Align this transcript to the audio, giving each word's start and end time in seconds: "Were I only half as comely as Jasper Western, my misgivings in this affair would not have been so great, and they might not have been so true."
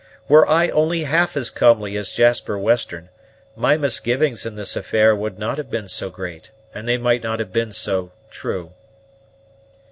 "Were 0.27 0.49
I 0.49 0.69
only 0.69 1.03
half 1.03 1.37
as 1.37 1.51
comely 1.51 1.95
as 1.95 2.09
Jasper 2.09 2.57
Western, 2.57 3.09
my 3.55 3.77
misgivings 3.77 4.47
in 4.47 4.55
this 4.55 4.75
affair 4.75 5.15
would 5.15 5.37
not 5.37 5.59
have 5.59 5.69
been 5.69 5.87
so 5.87 6.09
great, 6.09 6.49
and 6.73 6.87
they 6.89 6.97
might 6.97 7.21
not 7.21 7.37
have 7.37 7.53
been 7.53 7.71
so 7.71 8.11
true." 8.31 8.71